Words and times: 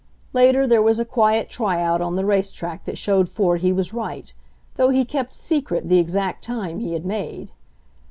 Later 0.33 0.65
there 0.65 0.81
was 0.81 0.97
a 0.97 1.05
quiet 1.05 1.47
tryout 1.47 2.01
on 2.01 2.15
the 2.15 2.25
racetrack 2.25 2.85
that 2.85 2.97
showed 2.97 3.29
Ford 3.29 3.61
he 3.61 3.71
was 3.71 3.93
right, 3.93 4.33
though 4.75 4.89
he 4.89 5.05
kept 5.05 5.31
secret 5.31 5.89
the 5.89 5.99
exact 5.99 6.43
time 6.43 6.79
he 6.79 6.93
had 6.93 7.05
made. 7.05 7.51